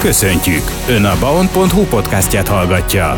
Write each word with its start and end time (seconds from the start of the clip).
Köszöntjük! 0.00 0.62
Ön 0.88 1.04
a 1.04 1.18
baon.hu 1.18 1.82
podcastját 1.84 2.48
hallgatja. 2.48 3.14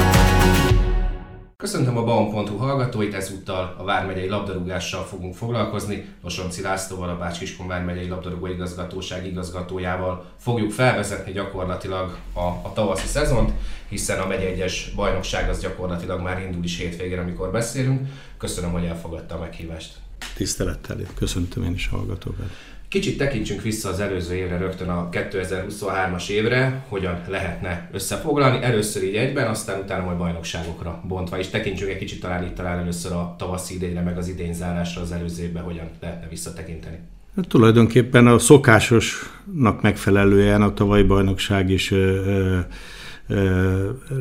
Köszöntöm 1.57 1.97
a 1.97 2.05
Baon.hu 2.05 2.57
hallgatóit, 2.57 3.15
ezúttal 3.15 3.75
a 3.79 3.85
Vármegyei 3.85 4.29
labdarúgással 4.29 5.05
fogunk 5.05 5.35
foglalkozni. 5.35 6.05
Losonci 6.23 6.63
Lászlóval, 6.63 7.09
a 7.09 7.17
Bács-Kiskun 7.17 7.67
Vármegyei 7.67 8.09
Labdarúgó 8.09 8.47
Igazgatóság 8.47 9.27
igazgatójával 9.27 10.25
fogjuk 10.39 10.71
felvezetni 10.71 11.33
gyakorlatilag 11.33 12.17
a, 12.33 12.41
a 12.41 12.73
tavaszi 12.75 13.07
szezont, 13.07 13.53
hiszen 13.89 14.21
a 14.21 14.27
megy 14.27 14.43
egyes 14.43 14.93
bajnokság 14.97 15.49
az 15.49 15.61
gyakorlatilag 15.61 16.21
már 16.21 16.43
indul 16.43 16.65
is 16.65 16.79
hétvégén, 16.79 17.19
amikor 17.19 17.51
beszélünk. 17.51 18.09
Köszönöm, 18.39 18.71
hogy 18.73 18.85
elfogadta 18.85 19.35
a 19.35 19.39
meghívást. 19.39 19.93
Tisztelettel 20.35 20.97
köszöntöm 21.15 21.63
én 21.63 21.75
is 21.75 21.89
a 21.93 21.97
hallgatókat. 21.97 22.51
Kicsit 22.93 23.19
tekintsünk 23.19 23.63
vissza 23.63 23.89
az 23.89 24.01
előző 24.01 24.35
évre, 24.35 24.59
rögtön 24.59 24.89
a 24.89 25.09
2023-as 25.13 26.29
évre, 26.29 26.85
hogyan 26.89 27.21
lehetne 27.29 27.89
összefoglalni. 27.93 28.63
Először 28.63 29.03
így 29.03 29.15
egyben, 29.15 29.47
aztán 29.47 29.81
utána 29.81 30.05
majd 30.05 30.17
bajnokságokra 30.17 31.03
bontva, 31.09 31.39
és 31.39 31.47
tekintsünk 31.49 31.91
egy 31.91 31.97
kicsit 31.97 32.21
talán 32.21 32.45
itt 32.45 32.55
talán 32.55 32.79
először 32.79 33.13
a 33.13 33.35
tavaszi 33.39 33.75
idényre, 33.75 34.01
meg 34.01 34.19
az 34.19 34.29
idényzárásra 34.29 35.03
az 35.03 35.13
előző 35.13 35.43
évben, 35.43 35.63
hogyan 35.63 35.91
lehetne 36.01 36.29
visszatekinteni. 36.29 36.99
Hát, 37.37 37.49
tulajdonképpen 37.49 38.27
a 38.27 38.39
szokásosnak 38.39 39.83
megfelelően 39.83 40.63
a 40.63 40.75
tavalyi 40.75 41.03
bajnokság 41.03 41.71
is 41.71 41.91
ö, 41.91 41.97
ö, 41.97 42.59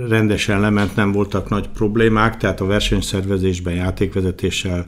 rendesen 0.10 0.60
lement, 0.60 0.96
nem 0.96 1.12
voltak 1.12 1.50
nagy 1.50 1.68
problémák, 1.68 2.38
tehát 2.38 2.62
a 2.62 2.66
versenyszervezésben, 2.66 3.74
játékvezetéssel. 3.74 4.86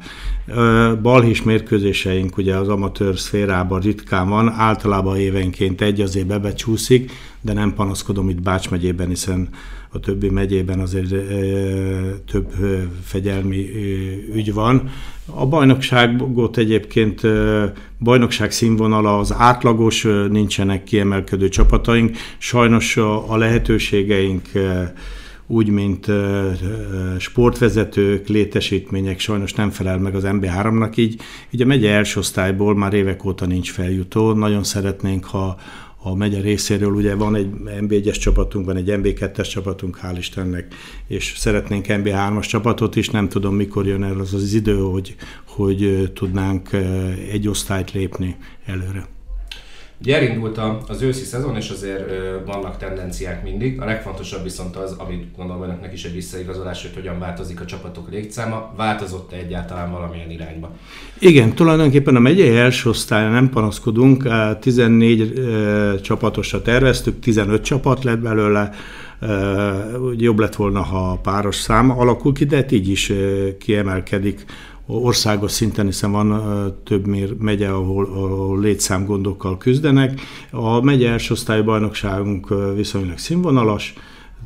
Balhis 1.02 1.44
mérkőzéseink 1.44 2.38
ugye 2.38 2.56
az 2.56 2.70
amatőr 2.70 3.20
szférában 3.20 3.80
ritkán 3.80 4.30
van, 4.30 4.50
általában 4.50 5.18
évenként 5.18 5.82
egy 5.82 6.02
azért 6.02 6.28
bebecsúszik, 6.28 7.12
de 7.42 7.54
nem 7.54 7.74
panaszkodom 7.74 8.30
itt 8.30 8.42
Bács 8.42 8.70
megyében, 8.70 9.08
hiszen 9.08 9.50
a 9.94 10.00
többi 10.00 10.30
megyében 10.30 10.80
azért 10.80 11.10
több 12.26 12.52
fegyelmi 13.04 13.70
ügy 14.34 14.54
van. 14.54 14.90
A 15.26 15.46
bajnokságot 15.46 16.58
egyébként 16.58 17.22
bajnokság 18.00 18.52
színvonala 18.52 19.18
az 19.18 19.34
átlagos, 19.38 20.08
nincsenek 20.30 20.84
kiemelkedő 20.84 21.50
csapataink. 21.50 22.18
Sajnos 22.38 22.98
a 23.28 23.38
lehetőségeink 23.38 24.50
úgy, 25.48 25.70
mint 25.70 26.06
sportvezetők, 27.18 28.28
létesítmények 28.28 29.20
sajnos 29.20 29.54
nem 29.54 29.70
felel 29.70 30.00
meg 30.00 30.16
az 30.16 30.24
MB3-nak, 30.26 30.96
így, 30.96 31.22
így 31.52 31.62
a 31.62 31.66
megye 31.66 31.92
első 31.92 32.20
osztályból 32.20 32.76
már 32.76 32.94
évek 32.94 33.26
óta 33.26 33.46
nincs 33.46 33.72
feljutó. 33.72 34.34
Nagyon 34.34 34.64
szeretnénk, 34.64 35.26
ha 35.26 35.58
a 36.06 36.16
megye 36.16 36.42
részéről 36.42 36.92
ugye 36.92 37.16
van 37.16 37.36
egy 37.36 37.50
MB1-es 37.66 38.20
csapatunk, 38.20 38.66
van 38.66 38.76
egy 38.76 38.90
MB2-es 38.92 39.50
csapatunk, 39.50 40.00
hál' 40.04 40.16
Istennek, 40.18 40.74
és 41.08 41.34
szeretnénk 41.38 41.86
MB3-as 41.90 42.48
csapatot 42.48 42.96
is, 42.96 43.10
nem 43.10 43.30
tudom 43.30 43.56
mikor 43.56 43.88
jön 43.88 44.04
el 44.04 44.20
az 44.20 44.34
az 44.34 44.54
idő, 44.54 44.78
hogy, 44.78 45.16
hogy 45.48 46.12
tudnánk 46.14 46.70
egy 47.32 47.48
osztályt 47.48 47.92
lépni 47.92 48.36
előre. 48.66 49.08
Ugye 50.06 50.16
elindult 50.16 50.60
az 50.88 51.02
őszi 51.02 51.24
szezon, 51.24 51.56
és 51.56 51.70
azért 51.70 52.12
vannak 52.46 52.78
tendenciák 52.78 53.44
mindig. 53.44 53.82
A 53.82 53.86
legfontosabb 53.86 54.44
viszont 54.44 54.76
az, 54.76 54.96
amit 54.98 55.36
gondolom 55.38 55.64
önöknek 55.64 55.94
is 55.94 56.04
egy 56.04 56.14
visszaigazolás, 56.14 56.82
hogy 56.82 56.92
hogyan 56.94 57.20
változik 57.20 57.62
a 57.62 57.66
csapatok 57.66 58.12
létszáma. 58.12 58.74
Változott-e 58.78 59.36
egyáltalán 59.36 59.92
valamilyen 59.92 60.30
irányba? 60.30 60.72
Igen, 61.20 61.54
tulajdonképpen 61.54 62.16
a 62.16 62.20
megyei 62.20 62.58
első 62.58 62.90
osztály 62.90 63.30
nem 63.30 63.50
panaszkodunk. 63.50 64.28
14 64.60 65.42
csapatosra 66.02 66.62
terveztük, 66.62 67.20
15 67.20 67.64
csapat 67.64 68.04
lett 68.04 68.20
belőle, 68.20 68.70
jobb 70.18 70.40
lett 70.40 70.56
volna, 70.56 70.82
ha 70.82 71.20
páros 71.24 71.56
szám 71.56 72.00
alakul 72.00 72.34
ki, 72.34 72.46
de 72.46 72.56
hát 72.56 72.72
így 72.72 72.90
is 72.90 73.12
kiemelkedik 73.60 74.46
országos 74.86 75.52
szinten, 75.52 75.86
hiszen 75.86 76.12
van 76.12 76.42
több 76.84 77.08
megye, 77.40 77.70
ahol, 77.70 78.06
ahol 78.06 78.60
létszámgondokkal 78.60 79.58
küzdenek. 79.58 80.22
A 80.52 80.82
megye 80.82 81.10
első 81.10 81.34
osztályú 81.34 81.64
bajnokságunk 81.64 82.54
viszonylag 82.76 83.18
színvonalas, 83.18 83.94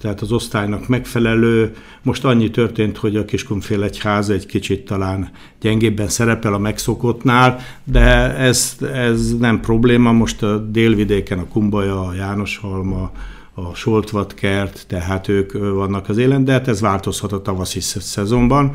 tehát 0.01 0.21
az 0.21 0.31
osztálynak 0.31 0.87
megfelelő. 0.87 1.75
Most 2.03 2.25
annyi 2.25 2.51
történt, 2.51 2.97
hogy 2.97 3.15
a 3.15 3.25
Kiskunfél 3.25 3.83
egyház 3.83 4.29
egy 4.29 4.45
kicsit 4.45 4.85
talán 4.85 5.31
gyengébben 5.61 6.07
szerepel 6.07 6.53
a 6.53 6.57
megszokottnál, 6.57 7.59
de 7.83 8.35
ez, 8.35 8.77
ez 8.93 9.37
nem 9.37 9.59
probléma. 9.59 10.11
Most 10.11 10.43
a 10.43 10.57
délvidéken 10.57 11.39
a 11.39 11.47
Kumbaja, 11.47 12.05
a 12.05 12.13
Jánoshalma, 12.13 13.11
a 13.59 13.75
Soltvat 13.75 14.33
kert, 14.33 14.85
tehát 14.87 15.27
ők 15.27 15.51
vannak 15.51 16.09
az 16.09 16.17
élen, 16.17 16.45
de 16.45 16.51
hát 16.51 16.67
ez 16.67 16.81
változhat 16.81 17.31
a 17.31 17.41
tavaszi 17.41 17.79
szezonban. 17.79 18.73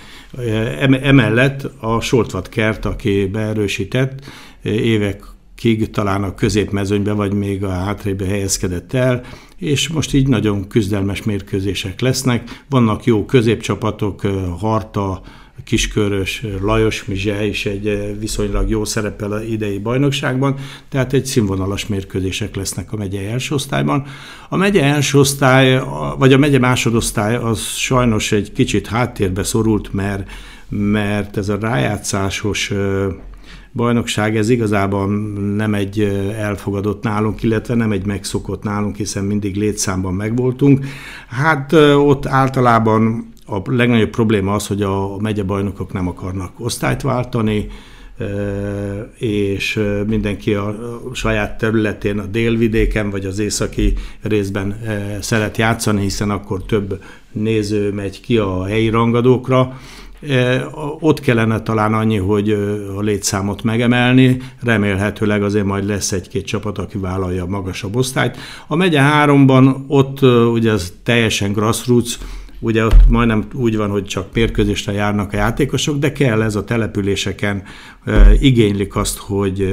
emellett 1.02 1.70
a 1.80 2.00
Soltvat 2.00 2.48
Kert, 2.48 2.84
aki 2.84 3.26
beerősített, 3.32 4.24
évek 4.62 5.24
kig 5.56 5.90
talán 5.90 6.22
a 6.22 6.34
középmezőnybe, 6.34 7.12
vagy 7.12 7.32
még 7.32 7.64
a 7.64 7.70
hátrébe 7.70 8.24
helyezkedett 8.24 8.92
el, 8.92 9.20
és 9.56 9.88
most 9.88 10.14
így 10.14 10.28
nagyon 10.28 10.68
küzdelmes 10.68 11.22
mérkőzések 11.22 12.00
lesznek. 12.00 12.64
Vannak 12.68 13.04
jó 13.04 13.24
középcsapatok, 13.24 14.20
Harta, 14.58 15.22
Kiskörös, 15.64 16.42
Lajos 16.60 17.04
Mizse 17.04 17.46
is 17.46 17.66
egy 17.66 18.16
viszonylag 18.18 18.68
jó 18.68 18.84
szerepel 18.84 19.32
a 19.32 19.42
idei 19.42 19.78
bajnokságban, 19.78 20.56
tehát 20.88 21.12
egy 21.12 21.26
színvonalas 21.26 21.86
mérkőzések 21.86 22.56
lesznek 22.56 22.92
a 22.92 22.96
megye 22.96 23.30
első 23.30 23.54
osztályban. 23.54 24.06
A 24.48 24.56
megye 24.56 24.82
első 24.84 25.18
osztály, 25.18 25.82
vagy 26.18 26.32
a 26.32 26.38
megye 26.38 26.58
másodosztály 26.58 27.36
az 27.36 27.60
sajnos 27.60 28.32
egy 28.32 28.52
kicsit 28.52 28.86
háttérbe 28.86 29.42
szorult, 29.42 29.92
mert, 29.92 30.30
mert 30.68 31.36
ez 31.36 31.48
a 31.48 31.58
rájátszásos 31.60 32.72
bajnokság, 33.76 34.36
ez 34.36 34.48
igazában 34.48 35.10
nem 35.56 35.74
egy 35.74 36.00
elfogadott 36.38 37.02
nálunk, 37.02 37.42
illetve 37.42 37.74
nem 37.74 37.92
egy 37.92 38.06
megszokott 38.06 38.62
nálunk, 38.62 38.96
hiszen 38.96 39.24
mindig 39.24 39.56
létszámban 39.56 40.14
megvoltunk. 40.14 40.84
Hát 41.28 41.72
ott 41.96 42.26
általában 42.26 43.32
a 43.46 43.72
legnagyobb 43.72 44.10
probléma 44.10 44.54
az, 44.54 44.66
hogy 44.66 44.82
a 44.82 45.16
megyebajnokok 45.20 45.92
nem 45.92 46.08
akarnak 46.08 46.52
osztályt 46.58 47.02
váltani, 47.02 47.66
és 49.18 49.80
mindenki 50.06 50.54
a 50.54 50.76
saját 51.12 51.58
területén, 51.58 52.18
a 52.18 52.26
délvidéken 52.26 53.10
vagy 53.10 53.24
az 53.24 53.38
északi 53.38 53.92
részben 54.22 54.80
szeret 55.20 55.56
játszani, 55.56 56.00
hiszen 56.00 56.30
akkor 56.30 56.64
több 56.64 57.02
néző 57.32 57.92
megy 57.92 58.20
ki 58.20 58.36
a 58.36 58.64
helyi 58.64 58.88
rangadókra. 58.88 59.78
Ott 61.00 61.20
kellene 61.20 61.60
talán 61.60 61.94
annyi, 61.94 62.16
hogy 62.16 62.50
a 62.96 63.00
létszámot 63.00 63.62
megemelni, 63.62 64.36
remélhetőleg 64.62 65.42
azért 65.42 65.64
majd 65.64 65.84
lesz 65.84 66.12
egy-két 66.12 66.46
csapat, 66.46 66.78
aki 66.78 66.98
vállalja 66.98 67.42
a 67.42 67.48
magasabb 67.48 67.96
osztályt. 67.96 68.36
A 68.66 68.76
megye 68.76 69.00
háromban 69.00 69.84
ott 69.88 70.22
ugye 70.52 70.72
az 70.72 70.92
teljesen 71.02 71.52
grassroots, 71.52 72.18
Ugye 72.60 72.84
ott 72.84 73.08
majdnem 73.08 73.44
úgy 73.54 73.76
van, 73.76 73.90
hogy 73.90 74.04
csak 74.04 74.28
mérkőzésre 74.34 74.92
járnak 74.92 75.32
a 75.32 75.36
játékosok, 75.36 75.98
de 75.98 76.12
kell 76.12 76.42
ez 76.42 76.56
a 76.56 76.64
településeken, 76.64 77.62
igénylik 78.40 78.96
azt, 78.96 79.18
hogy, 79.18 79.68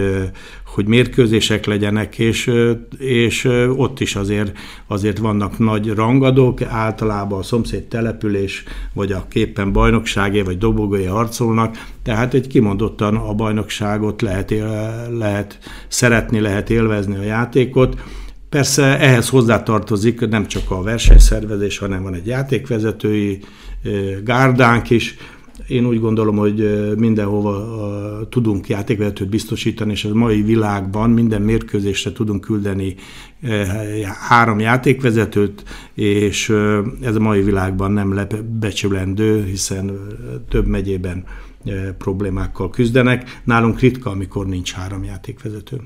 hogy 0.65 0.85
mérkőzések 0.85 1.65
legyenek, 1.65 2.19
és, 2.19 2.51
és 2.97 3.45
ott 3.75 3.99
is 3.99 4.15
azért, 4.15 4.57
azért 4.87 5.17
vannak 5.17 5.57
nagy 5.57 5.89
rangadók, 5.89 6.61
általában 6.61 7.39
a 7.39 7.43
szomszéd 7.43 7.83
település, 7.83 8.63
vagy 8.93 9.11
a 9.11 9.25
képen 9.29 9.71
bajnokságé, 9.71 10.41
vagy 10.41 10.57
dobogói 10.57 11.05
harcolnak, 11.05 11.77
tehát 12.03 12.33
egy 12.33 12.47
kimondottan 12.47 13.15
a 13.15 13.33
bajnokságot 13.33 14.21
lehet, 14.21 14.53
lehet 15.17 15.57
szeretni, 15.87 16.39
lehet 16.39 16.69
élvezni 16.69 17.15
a 17.15 17.23
játékot, 17.23 17.95
Persze 18.53 18.99
ehhez 18.99 19.29
hozzátartozik 19.29 20.27
nem 20.27 20.47
csak 20.47 20.71
a 20.71 20.81
versenyszervezés, 20.81 21.77
hanem 21.77 22.03
van 22.03 22.13
egy 22.13 22.25
játékvezetői 22.27 23.39
gárdánk 24.23 24.89
is. 24.89 25.15
Én 25.67 25.85
úgy 25.85 25.99
gondolom, 25.99 26.35
hogy 26.35 26.89
mindenhova 26.97 28.27
tudunk 28.29 28.67
játékvezetőt 28.67 29.29
biztosítani, 29.29 29.91
és 29.91 30.05
a 30.05 30.13
mai 30.13 30.41
világban 30.41 31.09
minden 31.09 31.41
mérkőzésre 31.41 32.11
tudunk 32.11 32.41
küldeni 32.41 32.95
három 34.27 34.59
játékvezetőt, 34.59 35.63
és 35.93 36.49
ez 37.01 37.15
a 37.15 37.19
mai 37.19 37.41
világban 37.41 37.91
nem 37.91 38.13
lebecsülendő, 38.13 39.43
hiszen 39.43 39.91
több 40.49 40.67
megyében 40.67 41.23
problémákkal 41.97 42.69
küzdenek. 42.69 43.41
Nálunk 43.43 43.79
ritka, 43.79 44.09
amikor 44.09 44.45
nincs 44.45 44.71
három 44.71 45.03
játékvezető. 45.03 45.81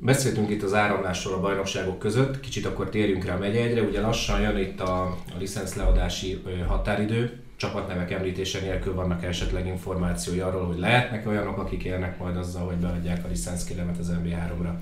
Beszéltünk 0.00 0.50
itt 0.50 0.62
az 0.62 0.74
áramlásról 0.74 1.34
a 1.34 1.40
bajnokságok 1.40 1.98
között, 1.98 2.40
kicsit 2.40 2.66
akkor 2.66 2.88
térjünk 2.88 3.24
rá 3.24 3.34
a 3.34 3.38
megye 3.38 3.62
egyre, 3.62 3.82
ugye 3.82 4.00
lassan 4.00 4.40
jön 4.40 4.56
itt 4.56 4.80
a, 4.80 5.02
a 5.06 5.38
licenszleadási 5.38 6.42
határidő, 6.66 7.32
csapatnevek 7.56 8.10
említése 8.10 8.60
nélkül 8.60 8.94
vannak 8.94 9.24
esetleg 9.24 9.66
információi 9.66 10.38
arról, 10.38 10.66
hogy 10.66 10.78
lehetnek 10.78 11.26
olyanok, 11.26 11.58
akik 11.58 11.84
élnek 11.84 12.18
majd 12.18 12.36
azzal, 12.36 12.66
hogy 12.66 12.76
beadják 12.76 13.24
a 13.24 13.28
licenszkéremet 13.28 13.98
az 13.98 14.12
MB3-ra 14.24 14.72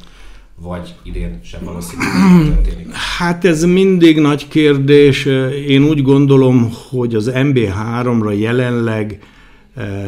vagy 0.57 0.95
idén 1.03 1.41
sem 1.43 1.65
valószínű, 1.65 2.03
történik? 2.55 2.93
Hát 2.93 3.45
ez 3.45 3.65
mindig 3.65 4.19
nagy 4.19 4.49
kérdés. 4.49 5.25
Én 5.67 5.85
úgy 5.85 6.03
gondolom, 6.03 6.73
hogy 6.91 7.15
az 7.15 7.31
MB3-ra 7.35 8.39
jelenleg 8.39 9.19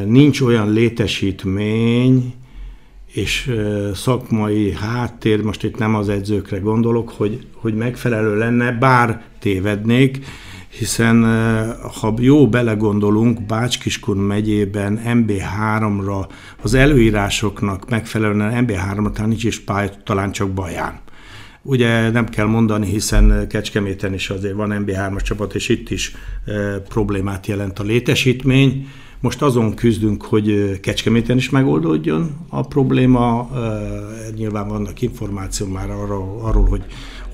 nincs 0.04 0.40
olyan 0.40 0.72
létesítmény, 0.72 2.34
és 3.14 3.50
szakmai 3.94 4.72
háttér, 4.72 5.42
most 5.42 5.64
itt 5.64 5.78
nem 5.78 5.94
az 5.94 6.08
edzőkre 6.08 6.58
gondolok, 6.58 7.10
hogy, 7.10 7.46
hogy 7.54 7.74
megfelelő 7.74 8.38
lenne, 8.38 8.72
bár 8.72 9.22
tévednék, 9.38 10.24
hiszen 10.68 11.24
ha 12.00 12.14
jó 12.18 12.48
belegondolunk, 12.48 13.42
Bács-Kiskun 13.46 14.16
megyében 14.16 15.00
MB3-ra 15.06 16.26
az 16.62 16.74
előírásoknak 16.74 17.90
megfelelően 17.90 18.66
MB3-ra 18.66 19.12
talán 19.12 19.28
nincs 19.28 19.44
is 19.44 19.60
pálya, 19.60 19.90
talán 20.04 20.32
csak 20.32 20.50
Baján. 20.50 21.00
Ugye 21.62 22.10
nem 22.10 22.28
kell 22.28 22.46
mondani, 22.46 22.86
hiszen 22.86 23.48
Kecskeméten 23.48 24.14
is 24.14 24.30
azért 24.30 24.54
van 24.54 24.84
MB3-as 24.86 25.22
csapat, 25.22 25.54
és 25.54 25.68
itt 25.68 25.90
is 25.90 26.14
problémát 26.88 27.46
jelent 27.46 27.78
a 27.78 27.82
létesítmény. 27.82 28.88
Most 29.24 29.42
azon 29.42 29.74
küzdünk, 29.74 30.22
hogy 30.22 30.80
Kecskeméten 30.80 31.36
is 31.36 31.50
megoldódjon 31.50 32.30
a 32.48 32.66
probléma. 32.66 33.50
Nyilván 34.36 34.68
vannak 34.68 35.02
információ 35.02 35.66
már 35.66 35.90
arról, 35.90 36.40
arról 36.42 36.64
hogy 36.68 36.84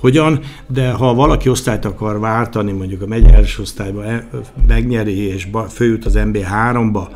hogyan, 0.01 0.41
de 0.67 0.91
ha 0.91 1.15
valaki 1.15 1.49
osztályt 1.49 1.85
akar 1.85 2.21
váltani, 2.21 2.73
mondjuk 2.73 3.03
a 3.03 3.07
megye 3.07 3.35
első 3.35 3.63
osztályba 3.63 4.05
e, 4.05 4.29
megnyeri 4.67 5.19
és 5.19 5.49
főjut 5.69 6.05
az 6.05 6.15
MB3-ba, 6.17 7.09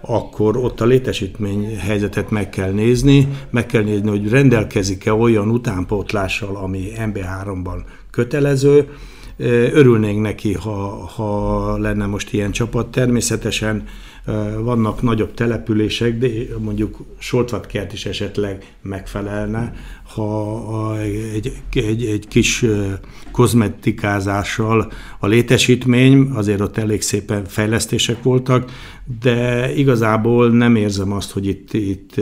akkor 0.00 0.56
ott 0.56 0.80
a 0.80 0.84
létesítmény 0.84 1.76
helyzetet 1.78 2.30
meg 2.30 2.48
kell 2.48 2.70
nézni, 2.70 3.28
meg 3.50 3.66
kell 3.66 3.82
nézni, 3.82 4.08
hogy 4.08 4.28
rendelkezik-e 4.28 5.14
olyan 5.14 5.50
utánpótlással, 5.50 6.56
ami 6.56 6.92
MB3-ban 6.96 7.78
kötelező. 8.10 8.88
Örülnénk 9.72 10.20
neki, 10.20 10.52
ha, 10.52 11.06
ha 11.06 11.76
lenne 11.78 12.06
most 12.06 12.32
ilyen 12.32 12.50
csapat. 12.50 12.90
Természetesen 12.90 13.84
vannak 14.60 15.02
nagyobb 15.02 15.34
települések, 15.34 16.18
de 16.18 16.28
mondjuk 16.58 17.04
Soltvatkert 17.18 17.92
is 17.92 18.06
esetleg 18.06 18.74
megfelelne, 18.82 19.72
ha 20.14 20.98
egy, 21.32 21.52
egy, 21.72 22.04
egy 22.04 22.28
kis 22.28 22.64
kozmetikázással 23.32 24.92
a 25.18 25.26
létesítmény, 25.26 26.30
azért 26.34 26.60
ott 26.60 26.76
elég 26.76 27.02
szépen 27.02 27.44
fejlesztések 27.44 28.22
voltak, 28.22 28.70
de 29.20 29.70
igazából 29.74 30.50
nem 30.50 30.76
érzem 30.76 31.12
azt, 31.12 31.30
hogy 31.30 31.46
itt, 31.46 31.72
itt 31.72 32.14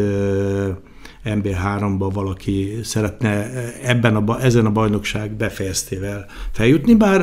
MB3-ba 1.27 2.11
valaki 2.13 2.79
szeretne 2.83 3.51
ebben 3.83 4.17
a, 4.17 4.43
ezen 4.43 4.67
a 4.67 4.71
bajnokság 4.71 5.31
befejeztével 5.31 6.27
feljutni, 6.53 6.95
bár 6.95 7.21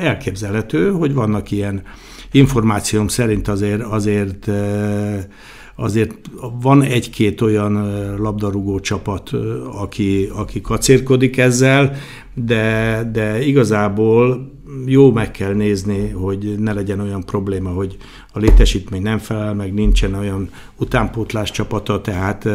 elképzelhető, 0.00 0.90
hogy 0.90 1.14
vannak 1.14 1.50
ilyen 1.50 1.82
információm 2.30 3.08
szerint 3.08 3.48
azért, 3.48 3.82
azért 3.82 4.50
azért 5.74 6.30
van 6.60 6.82
egy-két 6.82 7.40
olyan 7.40 7.74
labdarúgó 8.20 8.80
csapat, 8.80 9.30
aki, 9.72 10.28
aki 10.34 10.60
kacérkodik 10.60 11.36
ezzel, 11.36 11.94
de, 12.34 13.08
de 13.12 13.44
igazából 13.44 14.50
jó 14.86 15.12
meg 15.12 15.30
kell 15.30 15.52
nézni, 15.52 16.08
hogy 16.08 16.54
ne 16.58 16.72
legyen 16.72 17.00
olyan 17.00 17.24
probléma, 17.24 17.70
hogy 17.70 17.96
a 18.32 18.38
létesítmény 18.38 19.02
nem 19.02 19.18
felel, 19.18 19.54
meg 19.54 19.74
nincsen 19.74 20.14
olyan 20.14 20.50
utánpótlás 20.76 21.50
csapata, 21.50 22.00
tehát 22.00 22.48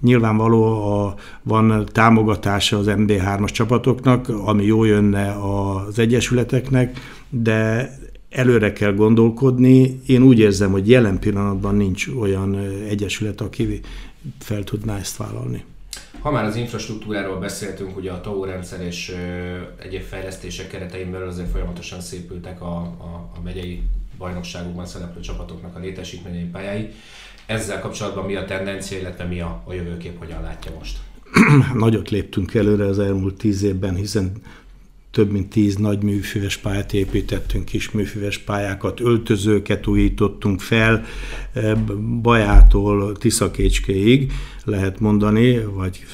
nyilvánvaló 0.00 0.92
a, 0.92 1.14
van 1.42 1.88
támogatása 1.92 2.78
az 2.78 2.86
MB3-as 2.88 3.52
csapatoknak, 3.52 4.28
ami 4.28 4.64
jó 4.64 4.84
jönne 4.84 5.32
az 5.32 5.98
egyesületeknek, 5.98 6.98
de 7.28 7.90
előre 8.30 8.72
kell 8.72 8.94
gondolkodni. 8.94 10.00
Én 10.06 10.22
úgy 10.22 10.38
érzem, 10.38 10.70
hogy 10.70 10.88
jelen 10.88 11.18
pillanatban 11.18 11.74
nincs 11.74 12.06
olyan 12.20 12.58
egyesület, 12.88 13.40
aki 13.40 13.80
fel 14.38 14.64
tudná 14.64 14.98
ezt 14.98 15.16
vállalni. 15.16 15.64
Ha 16.20 16.30
már 16.30 16.44
az 16.44 16.56
infrastruktúráról 16.56 17.38
beszéltünk, 17.38 17.96
ugye 17.96 18.10
a 18.10 18.20
TAO 18.20 18.44
rendszer 18.44 18.80
és 18.80 19.16
egyéb 19.78 20.02
fejlesztések 20.02 20.68
keretein 20.68 21.10
belül 21.10 21.28
azért 21.28 21.50
folyamatosan 21.50 22.00
szépültek 22.00 22.62
a, 22.62 22.76
a, 22.76 23.30
a 23.36 23.40
megyei 23.44 23.82
bajnokságokban 24.18 24.86
szereplő 24.86 25.20
csapatoknak 25.20 25.76
a 25.76 25.78
létesítményei 25.78 26.44
pályái. 26.44 26.90
Ezzel 27.46 27.80
kapcsolatban 27.80 28.24
mi 28.24 28.34
a 28.34 28.44
tendencia, 28.44 28.98
illetve 28.98 29.24
mi 29.24 29.40
a, 29.40 29.62
a 29.64 29.72
jövőkép, 29.72 30.18
hogyan 30.18 30.42
látja 30.42 30.72
most? 30.78 30.98
Nagyot 31.84 32.10
léptünk 32.10 32.54
előre 32.54 32.84
az 32.84 32.98
elmúlt 32.98 33.36
tíz 33.36 33.62
évben, 33.62 33.94
hiszen 33.94 34.32
több 35.10 35.30
mint 35.30 35.50
tíz 35.50 35.76
nagy 35.76 36.02
műfüves 36.02 36.56
pályát 36.56 36.92
építettünk, 36.92 37.64
kis 37.64 37.90
műfüves 37.90 38.38
pályákat, 38.38 39.00
öltözőket 39.00 39.86
újítottunk 39.86 40.60
fel, 40.60 41.04
e, 41.52 41.74
Bajától 42.22 43.16
Tiszakécskéig 43.16 44.32
lehet 44.64 45.00
mondani, 45.00 45.58
vagy 45.64 46.04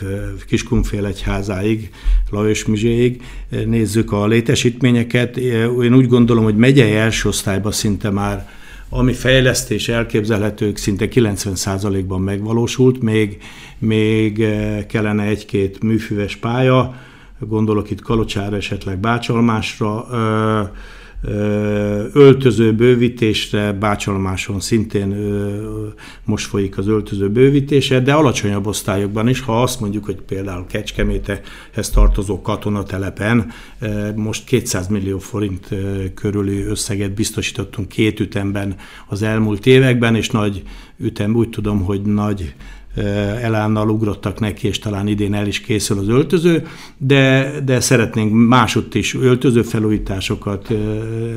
Kiskunfélegyházáig, 0.47 1.91
Lajos 2.31 2.65
Mizséig. 2.65 3.23
E, 3.51 3.65
nézzük 3.65 4.13
a 4.13 4.27
létesítményeket. 4.27 5.37
E, 5.37 5.41
én 5.65 5.95
úgy 5.95 6.09
gondolom, 6.09 6.45
hogy 6.45 6.57
megyei 6.57 6.93
első 6.93 7.29
osztályban 7.29 7.73
szinte 7.73 8.11
már 8.11 8.49
ami 8.95 9.13
fejlesztés 9.13 9.89
elképzelhetők 9.89 10.77
szinte 10.77 11.07
90%-ban 11.11 12.21
megvalósult, 12.21 13.03
még, 13.03 13.39
még 13.79 14.47
kellene 14.89 15.23
egy-két 15.23 15.83
műfüves 15.83 16.37
pálya, 16.37 16.95
gondolok 17.39 17.91
itt 17.91 18.01
Kalocsára, 18.01 18.57
esetleg 18.57 18.99
Bácsalmásra, 18.99 20.07
öltöző 22.13 22.73
bővítésre, 22.73 23.73
Bácsalomáson 23.73 24.61
szintén 24.61 25.15
most 26.25 26.47
folyik 26.47 26.79
az 26.79 26.87
öltöző 26.87 27.31
bővítése, 27.31 28.01
de 28.01 28.13
alacsonyabb 28.13 28.67
osztályokban 28.67 29.29
is, 29.29 29.41
ha 29.41 29.63
azt 29.63 29.81
mondjuk, 29.81 30.05
hogy 30.05 30.21
például 30.21 30.67
Kecskemétehez 30.67 31.91
tartozó 31.93 32.43
katonatelepen 32.43 33.51
most 34.15 34.45
200 34.45 34.89
millió 34.89 35.19
forint 35.19 35.69
körüli 36.15 36.63
összeget 36.63 37.15
biztosítottunk 37.15 37.89
két 37.89 38.21
ütemben 38.21 38.77
az 39.09 39.23
elmúlt 39.23 39.67
években, 39.67 40.15
és 40.15 40.31
nagy 40.31 40.63
ütem, 40.99 41.35
úgy 41.35 41.49
tudom, 41.49 41.83
hogy 41.83 42.03
nagy 42.03 42.55
elánnal 43.43 43.91
ugrottak 43.91 44.41
neki, 44.41 44.67
és 44.67 44.79
talán 44.79 45.07
idén 45.07 45.35
el 45.35 45.47
is 45.47 45.61
készül 45.61 45.99
az 45.99 46.09
öltöző, 46.09 46.67
de, 46.97 47.53
de 47.65 47.81
szeretnénk 47.81 48.49
másutt 48.49 48.95
is 48.95 49.15
öltöző 49.15 49.63
felújításokat 49.63 50.69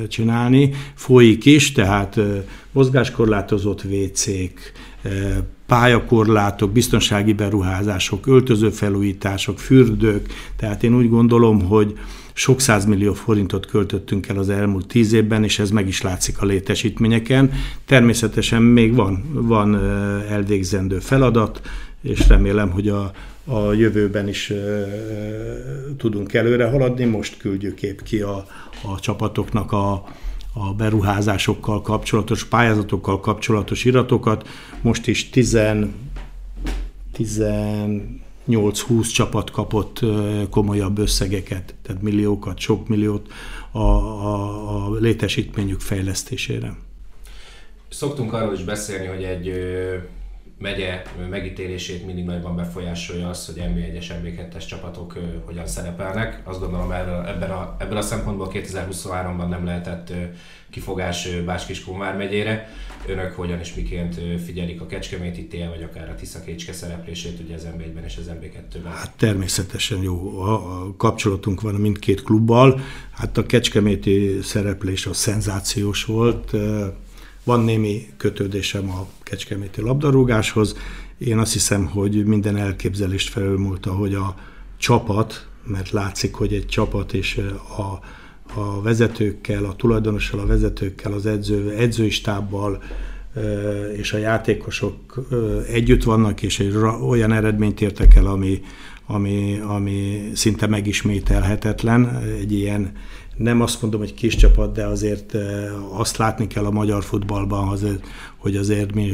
csinálni, 0.08 0.72
folyik 0.94 1.46
is, 1.46 1.72
tehát 1.72 2.20
mozgáskorlátozott 2.72 3.84
WC-k, 3.84 4.72
pályakorlátok, 5.68 6.72
biztonsági 6.72 7.34
beruházások, 7.34 8.28
öltözőfelújítások, 8.28 9.60
fürdők, 9.60 10.30
tehát 10.58 10.84
én 10.84 10.96
úgy 10.96 11.10
gondolom, 11.10 11.62
hogy 11.62 11.94
sok 12.38 12.60
millió 12.88 13.14
forintot 13.14 13.66
költöttünk 13.66 14.28
el 14.28 14.38
az 14.38 14.50
elmúlt 14.50 14.88
tíz 14.88 15.14
évben, 15.14 15.44
és 15.44 15.60
ez 15.60 15.70
meg 15.70 15.88
is 15.88 16.02
látszik 16.02 16.42
a 16.42 16.46
létesítményeken. 16.46 17.52
Természetesen 17.86 18.62
még 18.62 18.96
van, 18.96 19.30
van 19.34 19.76
elvégzendő 20.30 21.00
feladat, 21.00 21.62
és 22.02 22.28
remélem, 22.28 22.70
hogy 22.70 22.90
a, 22.90 23.12
a 23.46 23.74
jövőben 23.74 24.28
is 24.28 24.50
e, 24.50 24.56
tudunk 25.98 26.34
előre 26.34 26.66
haladni. 26.66 27.06
Most 27.06 27.38
küldjük 27.38 27.82
épp 27.82 28.00
ki 28.00 28.20
a, 28.20 28.46
a 28.84 29.00
csapatoknak 29.00 29.72
a, 29.72 29.92
a 30.54 30.74
beruházásokkal 30.78 31.82
kapcsolatos, 31.82 32.46
pályázatokkal 32.46 33.20
kapcsolatos 33.20 33.86
iratokat. 33.86 34.48
Most 34.82 35.08
is 35.08 35.30
10, 35.30 35.60
10 37.12 37.44
8-20 38.48 39.14
csapat 39.14 39.52
kapott 39.52 40.00
komolyabb 40.50 40.98
összegeket, 40.98 41.76
tehát 41.82 42.02
milliókat, 42.02 42.60
sok 42.60 42.88
milliót 42.88 43.28
a, 43.72 43.80
a, 43.80 44.86
a 44.86 44.94
létesítményük 44.94 45.80
fejlesztésére. 45.80 46.76
Szoktunk 47.90 48.34
arról 48.34 48.54
is 48.54 48.64
beszélni, 48.64 49.06
hogy 49.06 49.24
egy 49.24 49.54
megye 50.58 51.02
megítélését 51.30 52.06
mindig 52.06 52.26
nagyban 52.26 52.56
befolyásolja 52.56 53.30
az, 53.30 53.46
hogy 53.46 53.64
NB1-es, 53.68 54.06
NB2-es 54.24 54.68
csapatok 54.68 55.18
hogyan 55.46 55.68
szerepelnek. 55.68 56.42
Azt 56.44 56.60
gondolom 56.60 56.92
ebben 56.92 57.52
a, 57.52 57.76
ebből 57.80 57.98
a 57.98 58.02
szempontból 58.02 58.52
2023-ban 58.54 59.48
nem 59.48 59.66
lehetett 59.66 60.14
kifogás 60.70 61.30
Bács-Kiskun 61.46 61.98
megyére. 61.98 62.70
Önök 63.08 63.32
hogyan 63.32 63.60
és 63.60 63.74
miként 63.74 64.22
figyelik 64.46 64.82
a 64.82 64.86
Kecskeméti 64.86 65.48
tél, 65.48 65.70
vagy 65.70 65.84
akár 65.84 66.10
a 66.10 66.16
Tiszakécske 66.16 66.74
szereplését 66.74 67.40
ugye 67.40 67.56
az 67.56 67.68
NB1-ben 67.78 68.04
és 68.04 68.18
az 68.18 68.30
NB2-ben? 68.30 68.92
Hát 68.92 69.12
természetesen 69.18 70.02
jó. 70.02 70.40
A, 70.40 70.94
kapcsolatunk 70.98 71.62
van 71.62 71.76
mindkét 71.76 72.24
klubbal. 72.24 72.80
Hát 73.12 73.38
a 73.38 73.46
Kecskeméti 73.46 74.40
szereplés 74.42 75.06
a 75.06 75.14
szenzációs 75.14 76.06
volt. 76.06 76.52
Van 77.46 77.60
némi 77.60 78.08
kötődésem 78.18 78.90
a 78.90 79.08
Kecskeméti 79.24 79.82
labdarúgáshoz. 79.82 80.76
Én 81.18 81.38
azt 81.38 81.54
hiszem, 81.54 81.86
hogy 81.86 82.26
minden 82.26 82.58
elképzelést 82.58 83.30
felülmúlta, 83.30 83.92
hogy 83.92 84.14
a 84.14 84.36
csapat, 84.78 85.48
mert 85.66 85.92
látszik, 85.92 86.34
hogy 86.34 86.54
egy 86.54 86.66
csapat 86.66 87.14
és 87.14 87.38
a 87.78 88.00
a 88.54 88.82
vezetőkkel, 88.82 89.66
a 89.66 89.76
tulajdonossal, 89.76 90.40
a 90.40 90.46
vezetőkkel, 90.46 91.12
az 91.12 91.26
edző, 91.26 91.72
edzői 91.72 92.10
stábbal 92.10 92.84
és 93.96 94.14
a 94.14 94.18
játékosok 94.18 95.28
együtt 95.68 96.04
vannak, 96.04 96.42
és 96.42 96.60
egy 96.60 96.76
olyan 97.08 97.32
eredményt 97.32 97.82
értek 97.82 98.16
el, 98.16 98.26
ami, 98.26 98.62
ami, 99.08 99.60
ami 99.68 100.30
szinte 100.34 100.68
megismételhetetlen. 100.68 102.22
Egy 102.40 102.52
ilyen, 102.54 102.92
nem 103.36 103.62
azt 103.62 103.82
mondom, 103.82 104.00
hogy 104.00 104.14
kis 104.14 104.36
csapat, 104.36 104.74
de 104.74 104.86
azért 104.86 105.36
azt 105.92 106.18
látni 106.18 106.48
kell 106.48 106.66
a 106.66 106.72
magyar 106.72 107.04
futballban, 107.04 107.78
hogy 108.38 108.56
azért 108.56 108.94
mi 108.94 109.12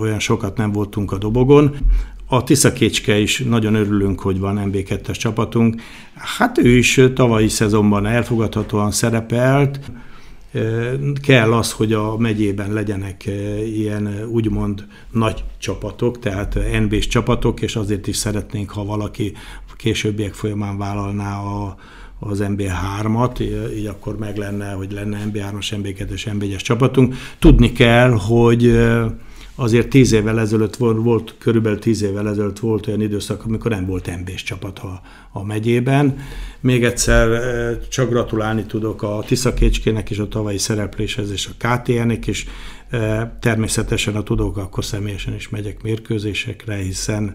olyan 0.00 0.18
sokat 0.18 0.56
nem 0.56 0.72
voltunk 0.72 1.12
a 1.12 1.18
dobogon. 1.18 1.76
A 2.26 2.42
Tiszakécske 2.42 3.18
is 3.18 3.38
nagyon 3.38 3.74
örülünk, 3.74 4.20
hogy 4.20 4.38
van 4.38 4.70
MB2-es 4.72 5.16
csapatunk. 5.16 5.80
Hát 6.14 6.58
ő 6.58 6.76
is 6.76 7.00
tavalyi 7.14 7.48
szezonban 7.48 8.06
elfogadhatóan 8.06 8.90
szerepelt. 8.90 9.80
Kell 11.22 11.52
az, 11.52 11.72
hogy 11.72 11.92
a 11.92 12.16
megyében 12.16 12.72
legyenek 12.72 13.26
ilyen 13.74 14.24
úgymond 14.30 14.86
nagy 15.10 15.44
csapatok, 15.58 16.18
tehát 16.18 16.58
NB-s 16.80 17.06
csapatok, 17.06 17.60
és 17.60 17.76
azért 17.76 18.06
is 18.06 18.16
szeretnénk, 18.16 18.70
ha 18.70 18.84
valaki 18.84 19.32
későbbiek 19.76 20.34
folyamán 20.34 20.78
vállalná 20.78 21.38
a, 21.38 21.76
az 22.20 22.44
MB3-at, 22.48 23.40
így 23.76 23.86
akkor 23.86 24.18
meg 24.18 24.36
lenne, 24.36 24.72
hogy 24.72 24.92
lenne 24.92 25.18
MB3-as, 25.32 25.72
MB2-es, 25.82 26.26
MB1-es 26.38 26.60
csapatunk. 26.60 27.14
Tudni 27.38 27.72
kell, 27.72 28.10
hogy 28.10 28.78
azért 29.54 29.88
tíz 29.88 30.12
évvel 30.12 30.40
ezelőtt 30.40 30.76
volt, 30.76 31.02
volt, 31.02 31.34
körülbelül 31.38 31.78
tíz 31.78 32.02
évvel 32.02 32.28
ezelőtt 32.28 32.58
volt 32.58 32.86
olyan 32.86 33.00
időszak, 33.00 33.44
amikor 33.44 33.70
nem 33.70 33.86
volt 33.86 34.20
mb 34.20 34.34
csapat 34.34 34.78
a, 34.78 35.00
a 35.32 35.44
megyében. 35.44 36.16
Még 36.60 36.84
egyszer 36.84 37.30
eh, 37.30 37.76
csak 37.88 38.08
gratulálni 38.08 38.64
tudok 38.64 39.02
a 39.02 39.22
Tiszakécskének 39.26 40.10
és 40.10 40.18
a 40.18 40.28
tavalyi 40.28 40.58
szerepléshez 40.58 41.30
és 41.30 41.46
a 41.46 41.66
KTN-nek, 41.66 42.26
és 42.26 42.46
eh, 42.90 43.28
természetesen 43.40 44.16
a 44.16 44.22
tudok, 44.22 44.56
akkor 44.56 44.84
személyesen 44.84 45.34
is 45.34 45.48
megyek 45.48 45.82
mérkőzésekre, 45.82 46.74
hiszen 46.76 47.34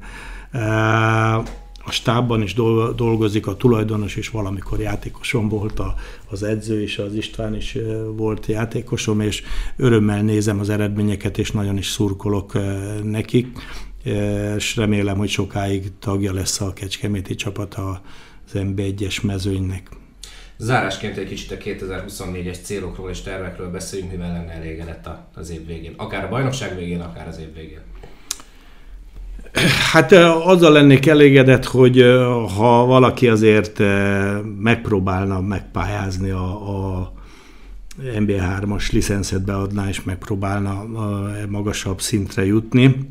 eh, 0.52 1.44
a 1.90 1.92
stábban 1.92 2.42
is 2.42 2.54
dolgozik, 2.96 3.48
a 3.48 3.56
tulajdonos 3.56 4.16
is 4.16 4.30
valamikor 4.30 4.80
játékosom 4.80 5.50
volt, 5.50 5.80
a, 5.80 5.96
az 6.30 6.44
edző 6.44 6.82
is, 6.82 6.98
az 6.98 7.14
István 7.14 7.56
is 7.56 7.78
volt 8.16 8.46
játékosom, 8.46 9.20
és 9.20 9.44
örömmel 9.78 10.22
nézem 10.22 10.60
az 10.60 10.70
eredményeket, 10.70 11.38
és 11.38 11.52
nagyon 11.52 11.78
is 11.78 11.88
szurkolok 11.88 12.54
nekik, 13.04 13.48
és 14.56 14.76
remélem, 14.76 15.18
hogy 15.18 15.30
sokáig 15.30 15.92
tagja 16.00 16.34
lesz 16.34 16.62
a 16.62 16.74
Kecskeméti 16.74 17.36
csapat 17.36 17.74
az 17.74 18.52
MB1-es 18.54 19.22
mezőnynek. 19.22 19.90
Zárásként 20.58 21.18
egy 21.18 21.28
kicsit 21.28 21.52
a 21.52 21.56
2024-es 21.56 22.62
célokról 22.62 23.10
és 23.10 23.22
tervekről 23.22 23.72
beszéljünk, 23.72 24.12
mivel 24.12 24.32
lenne 24.32 24.52
elégedett 24.52 25.10
az 25.34 25.50
év 25.50 25.66
végén. 25.66 25.94
Akár 25.98 26.24
a 26.24 26.30
bajnokság 26.30 26.76
végén, 26.76 27.02
akár 27.02 27.28
az 27.28 27.40
év 27.40 27.54
végén. 27.54 27.82
Hát 29.92 30.12
azzal 30.12 30.72
lennék 30.72 31.06
elégedett, 31.06 31.66
hogy 31.66 32.02
ha 32.58 32.86
valaki 32.86 33.28
azért 33.28 33.80
megpróbálna 34.60 35.42
megpályázni 35.42 36.30
a, 36.30 36.52
a 36.70 37.14
MB3-as 38.20 38.92
licenszet 38.92 39.46
beadná, 39.46 39.88
és 39.88 40.04
megpróbálna 40.04 40.70
a 40.80 41.32
magasabb 41.50 42.02
szintre 42.02 42.46
jutni, 42.46 43.08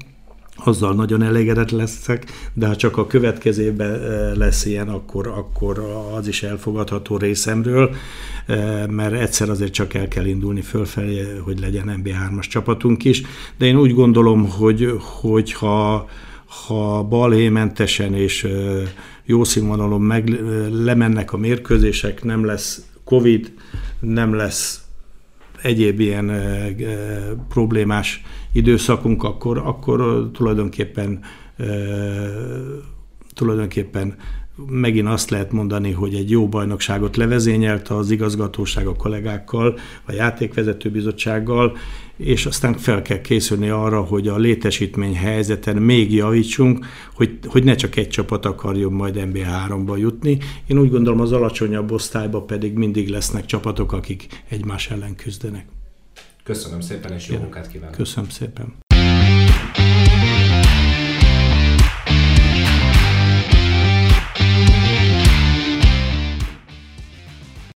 azzal 0.57 0.95
nagyon 0.95 1.23
elégedett 1.23 1.71
leszek, 1.71 2.25
de 2.55 2.67
ha 2.67 2.77
csak 2.77 2.97
a 2.97 3.07
következőben 3.07 4.01
lesz 4.37 4.65
ilyen, 4.65 4.89
akkor, 4.89 5.27
akkor 5.27 5.79
az 6.17 6.29
is 6.29 6.43
elfogadható 6.43 7.17
részemről, 7.17 7.95
mert 8.89 9.13
egyszer 9.13 9.51
azért 9.51 9.73
csak 9.73 9.95
el 9.95 10.09
kell 10.09 10.27
indulni 10.27 10.61
fölfelé, 10.61 11.39
hogy 11.45 11.61
legyen 11.61 12.03
MB3-as 12.05 12.49
csapatunk 12.49 13.05
is, 13.05 13.23
de 13.57 13.67
én 13.67 13.77
úgy 13.77 13.95
gondolom, 13.95 14.49
hogy, 14.49 14.93
hogy 15.21 15.53
ha 16.49 17.03
balhémentesen 17.03 18.15
és 18.15 18.49
jó 19.25 19.45
színvonalon 19.45 20.01
meg 20.01 20.29
lemennek 20.71 21.33
a 21.33 21.37
mérkőzések, 21.37 22.25
nem 22.25 22.45
lesz 22.45 22.87
Covid, 23.05 23.53
nem 24.01 24.35
lesz 24.35 24.83
egyéb 25.63 26.01
ilyen 26.01 26.33
problémás 27.49 28.23
időszakunk, 28.53 29.23
akkor, 29.23 29.59
akkor 29.59 30.31
tulajdonképpen 30.33 31.21
tulajdonképpen 33.35 34.17
megint 34.67 35.09
azt 35.09 35.31
lehet 35.31 35.53
mondani, 35.53 35.93
hogy 35.93 36.15
egy 36.15 36.31
jó 36.31 36.49
bajnokságot 36.49 37.17
levezényelt 37.17 37.89
az 37.89 38.11
igazgatóság 38.11 38.87
a 38.87 38.95
kollégákkal, 38.95 39.79
a 40.05 40.13
játékvezetőbizottsággal, 40.13 41.77
és 42.17 42.47
aztán 42.47 42.75
fel 42.75 43.03
kell 43.03 43.21
készülni 43.21 43.69
arra, 43.69 44.01
hogy 44.01 44.29
a 44.29 44.37
létesítmény 44.37 45.17
helyzeten 45.17 45.77
még 45.77 46.15
javítsunk, 46.15 46.87
hogy, 47.15 47.39
hogy 47.47 47.65
ne 47.65 47.75
csak 47.75 47.97
egy 47.97 48.09
csapat 48.09 48.45
akarjon 48.47 48.93
majd 48.93 49.15
MB3-ba 49.19 49.99
jutni. 49.99 50.39
Én 50.67 50.79
úgy 50.79 50.91
gondolom 50.91 51.21
az 51.21 51.33
alacsonyabb 51.33 51.91
osztályban 51.91 52.47
pedig 52.47 52.73
mindig 52.73 53.09
lesznek 53.09 53.47
csapatok, 53.47 53.93
akik 53.93 54.43
egymás 54.49 54.91
ellen 54.91 55.15
küzdenek. 55.15 55.67
Köszönöm 56.43 56.81
szépen, 56.81 57.13
és 57.13 57.29
jó 57.29 57.39
munkát 57.39 57.69
kívánok! 57.69 57.95
Köszönöm 57.95 58.31
szépen! 58.31 58.88